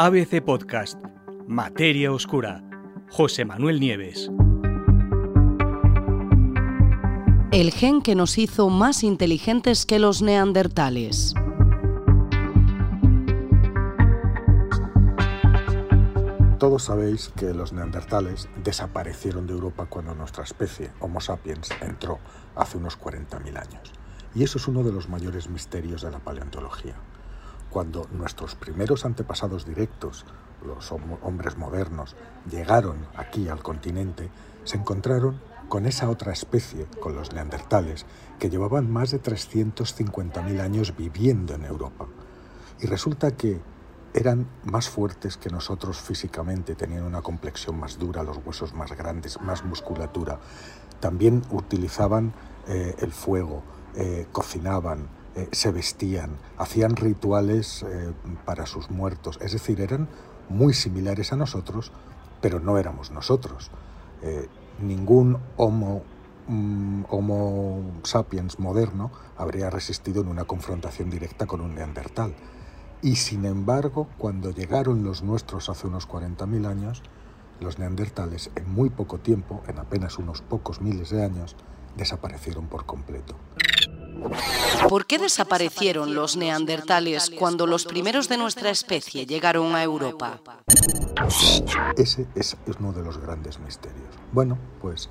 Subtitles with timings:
[0.00, 0.96] ABC Podcast,
[1.48, 2.62] Materia Oscura,
[3.10, 4.30] José Manuel Nieves.
[7.50, 11.34] El gen que nos hizo más inteligentes que los neandertales.
[16.60, 22.20] Todos sabéis que los neandertales desaparecieron de Europa cuando nuestra especie, Homo sapiens, entró
[22.54, 23.92] hace unos 40.000 años.
[24.32, 26.94] Y eso es uno de los mayores misterios de la paleontología.
[27.70, 30.24] Cuando nuestros primeros antepasados directos,
[30.64, 32.16] los hombres modernos,
[32.50, 34.30] llegaron aquí al continente,
[34.64, 38.06] se encontraron con esa otra especie, con los neandertales,
[38.38, 42.06] que llevaban más de 350.000 años viviendo en Europa.
[42.80, 43.60] Y resulta que
[44.14, 49.40] eran más fuertes que nosotros físicamente, tenían una complexión más dura, los huesos más grandes,
[49.40, 50.40] más musculatura.
[51.00, 52.32] También utilizaban
[52.66, 53.62] eh, el fuego,
[53.94, 57.84] eh, cocinaban, eh, se vestían, hacían rituales
[58.44, 59.38] para sus muertos.
[59.40, 60.08] Es decir, eran
[60.48, 61.92] muy similares a nosotros,
[62.40, 63.70] pero no éramos nosotros.
[64.80, 66.02] ningún homo
[66.48, 72.34] mm, Homo sapiens moderno habría resistido en una confrontación directa con un neandertal.
[73.00, 77.02] Y sin embargo, cuando llegaron los nuestros hace unos 40.000 años,
[77.60, 81.56] los neandertales en muy poco tiempo, en apenas unos pocos miles de años,
[81.96, 83.36] desaparecieron por completo.
[84.88, 90.40] ¿Por qué desaparecieron los neandertales cuando los primeros de nuestra especie llegaron a Europa?
[91.96, 94.14] Ese es uno de los grandes misterios.
[94.32, 95.10] Bueno, pues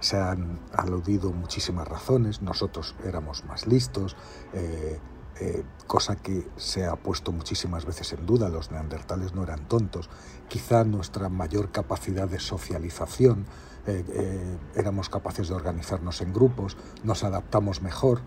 [0.00, 2.42] se han aludido muchísimas razones.
[2.42, 4.16] Nosotros éramos más listos,
[4.52, 5.00] eh,
[5.40, 10.10] eh, cosa que se ha puesto muchísimas veces en duda, los neandertales no eran tontos,
[10.48, 13.46] quizá nuestra mayor capacidad de socialización,
[13.86, 18.20] eh, eh, éramos capaces de organizarnos en grupos, nos adaptamos mejor,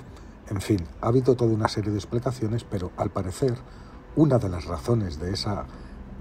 [0.49, 3.57] en fin, ha habido toda una serie de explicaciones, pero al parecer
[4.15, 5.65] una de las razones de esa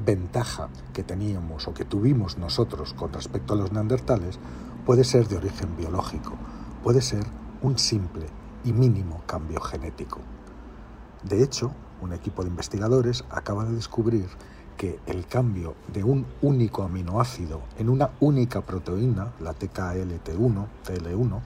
[0.05, 4.39] ventaja que teníamos o que tuvimos nosotros con respecto a los neandertales
[4.85, 6.37] puede ser de origen biológico,
[6.83, 7.25] puede ser
[7.63, 8.27] un simple
[8.65, 10.21] y mínimo cambio genético.
[11.23, 14.27] De hecho, un equipo de investigadores acaba de descubrir
[14.79, 21.41] que el cambio de un único aminoácido en una única proteína, la TKLT1, TL1,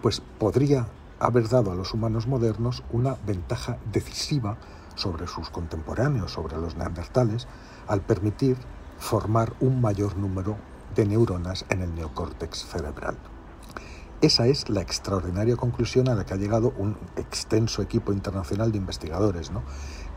[0.00, 0.86] pues podría
[1.18, 4.56] haber dado a los humanos modernos una ventaja decisiva
[4.94, 7.48] sobre sus contemporáneos, sobre los neandertales,
[7.88, 8.56] al permitir
[8.98, 10.56] formar un mayor número
[10.94, 13.16] de neuronas en el neocórtex cerebral.
[14.20, 18.78] Esa es la extraordinaria conclusión a la que ha llegado un extenso equipo internacional de
[18.78, 19.52] investigadores,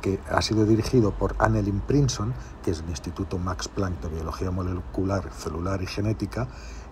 [0.01, 4.49] que ha sido dirigido por Annelien Prinson, que es el Instituto Max Planck de Biología
[4.49, 6.47] Molecular, Celular y Genética,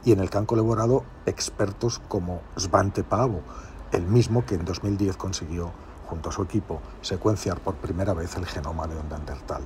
[0.06, 3.42] y en el que han colaborado expertos como Svante Paavo,
[3.92, 5.72] el mismo que en 2010 consiguió,
[6.06, 9.64] junto a su equipo, secuenciar por primera vez el genoma de Neandertal.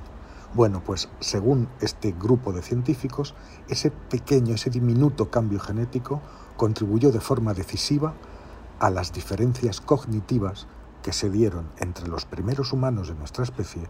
[0.54, 3.34] Bueno, pues según este grupo de científicos,
[3.68, 6.22] ese pequeño, ese diminuto cambio genético
[6.56, 8.14] contribuyó de forma decisiva
[8.78, 10.68] a las diferencias cognitivas
[11.02, 13.82] que se dieron entre los primeros humanos de nuestra especie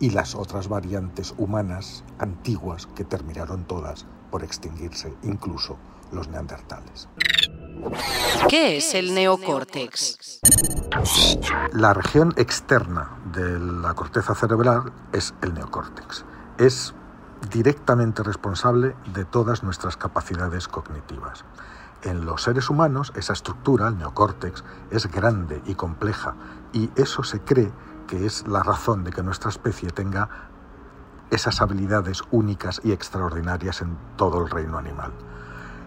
[0.00, 5.78] y las otras variantes humanas antiguas que terminaron todas por extinguirse, incluso
[6.12, 7.08] los neandertales.
[8.48, 10.40] ¿Qué es el neocórtex?
[11.72, 16.24] La región externa de la corteza cerebral es el neocórtex.
[16.58, 16.94] Es
[17.50, 21.44] directamente responsable de todas nuestras capacidades cognitivas.
[22.02, 26.34] En los seres humanos esa estructura, el neocórtex, es grande y compleja
[26.72, 27.72] y eso se cree
[28.06, 30.28] que es la razón de que nuestra especie tenga
[31.30, 35.12] esas habilidades únicas y extraordinarias en todo el reino animal.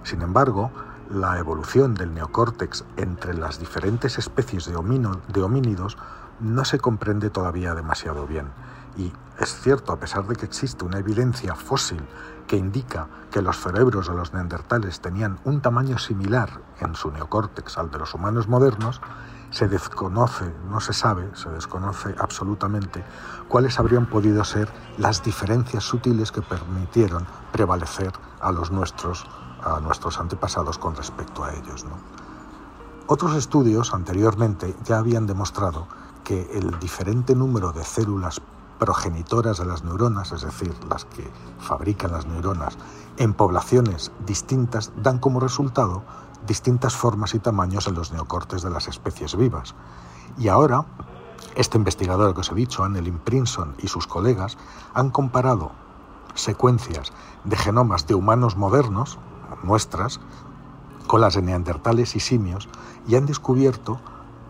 [0.03, 0.71] Sin embargo,
[1.09, 5.97] la evolución del neocórtex entre las diferentes especies de, de homínidos
[6.39, 8.47] no se comprende todavía demasiado bien.
[8.97, 12.01] Y es cierto, a pesar de que existe una evidencia fósil
[12.47, 17.77] que indica que los cerebros de los neandertales tenían un tamaño similar en su neocórtex
[17.77, 19.01] al de los humanos modernos,
[19.49, 23.03] se desconoce, no se sabe, se desconoce absolutamente
[23.47, 28.11] cuáles habrían podido ser las diferencias sutiles que permitieron prevalecer
[28.41, 29.25] a los nuestros,
[29.63, 31.85] a nuestros antepasados con respecto a ellos.
[33.07, 35.87] Otros estudios anteriormente ya habían demostrado
[36.25, 38.41] que el diferente número de células
[38.79, 42.77] progenitoras de las neuronas, es decir, las que fabrican las neuronas,
[43.17, 46.03] en poblaciones distintas dan como resultado
[46.45, 49.75] distintas formas y tamaños en los neocortes de las especies vivas.
[50.37, 50.85] Y ahora,
[51.55, 54.57] este investigador que os he dicho, Annelien Prinson y sus colegas,
[54.93, 55.71] han comparado
[56.33, 57.13] secuencias
[57.45, 59.17] de genomas de humanos modernos,
[59.63, 60.19] nuestras,
[61.07, 62.67] con las de neandertales y simios,
[63.07, 63.99] y han descubierto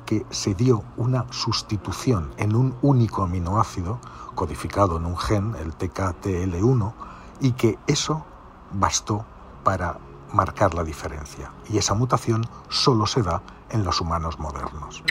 [0.05, 3.99] que se dio una sustitución en un único aminoácido
[4.35, 6.93] codificado en un gen, el TKTL1,
[7.41, 8.25] y que eso
[8.71, 9.25] bastó
[9.63, 9.99] para
[10.33, 11.51] marcar la diferencia.
[11.69, 15.03] Y esa mutación solo se da en los humanos modernos.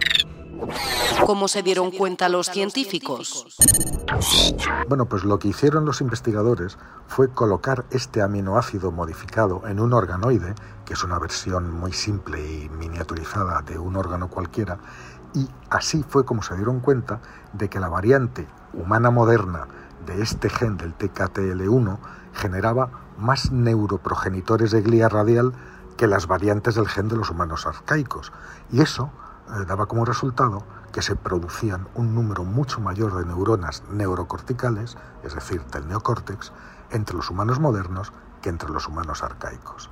[1.27, 3.47] ¿Cómo se dieron cuenta los científicos?
[4.89, 10.55] Bueno, pues lo que hicieron los investigadores fue colocar este aminoácido modificado en un organoide,
[10.85, 14.79] que es una versión muy simple y miniaturizada de un órgano cualquiera,
[15.35, 17.21] y así fue como se dieron cuenta
[17.53, 19.67] de que la variante humana moderna
[20.07, 21.99] de este gen del TKTL1
[22.35, 25.53] generaba más neuroprogenitores de glía radial
[25.97, 28.33] que las variantes del gen de los humanos arcaicos.
[28.71, 29.11] Y eso
[29.67, 35.65] daba como resultado que se producían un número mucho mayor de neuronas neurocorticales, es decir,
[35.67, 36.53] del neocórtex,
[36.91, 39.91] entre los humanos modernos que entre los humanos arcaicos.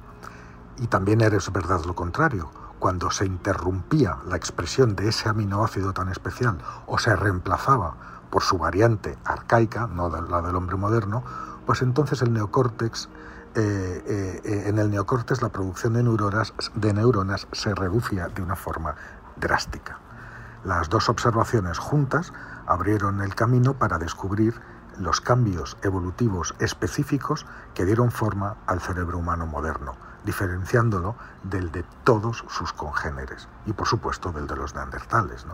[0.78, 2.50] Y también era verdad lo contrario.
[2.78, 7.96] Cuando se interrumpía la expresión de ese aminoácido tan especial o se reemplazaba
[8.31, 11.22] por su variante arcaica, no la del hombre moderno,
[11.66, 13.08] pues entonces el neocórtex,
[13.55, 18.56] eh, eh, en el neocórtex la producción de neuronas, de neuronas se reducía de una
[18.56, 18.94] forma
[19.37, 19.99] drástica.
[20.64, 22.32] Las dos observaciones juntas
[22.67, 24.61] abrieron el camino para descubrir
[24.99, 29.94] los cambios evolutivos específicos que dieron forma al cerebro humano moderno,
[30.25, 35.46] diferenciándolo del de todos sus congéneres y por supuesto del de los neandertales.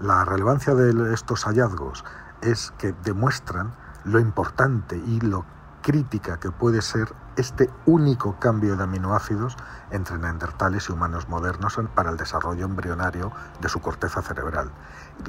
[0.00, 2.04] La relevancia de estos hallazgos
[2.40, 3.74] es que demuestran
[4.04, 5.44] lo importante y lo
[5.84, 9.54] crítica que puede ser este único cambio de aminoácidos
[9.90, 14.70] entre neandertales y humanos modernos para el desarrollo embrionario de su corteza cerebral,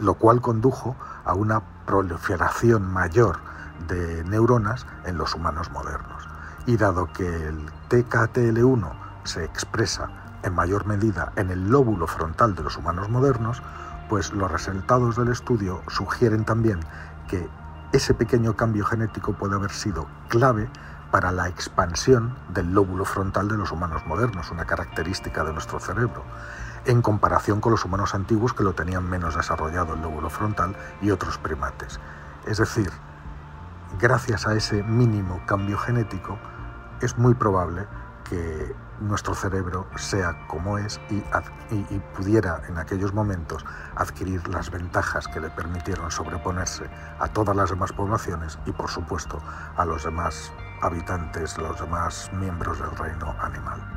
[0.01, 3.39] lo cual condujo a una proliferación mayor
[3.89, 6.25] de neuronas en los humanos modernos.
[6.65, 8.93] Y dado que el TKTL1
[9.25, 10.09] se expresa
[10.43, 13.61] en mayor medida en el lóbulo frontal de los humanos modernos,
[14.07, 16.79] pues los resultados del estudio sugieren también
[17.27, 17.49] que
[17.95, 20.69] ese pequeño cambio genético puede haber sido clave
[21.11, 26.23] para la expansión del lóbulo frontal de los humanos modernos, una característica de nuestro cerebro,
[26.85, 31.11] en comparación con los humanos antiguos que lo tenían menos desarrollado el lóbulo frontal y
[31.11, 31.99] otros primates.
[32.45, 32.91] Es decir,
[33.97, 36.37] gracias a ese mínimo cambio genético,
[37.01, 37.87] es muy probable
[38.29, 41.21] que nuestro cerebro sea como es y,
[42.15, 46.85] pudiera en aquellos momentos adquirir las ventajas que le permitieron sobreponerse
[47.19, 49.41] a todas las demás poblaciones y por supuesto
[49.75, 50.51] a los demás
[50.81, 53.94] habitantes, los demás miembros del reino animal.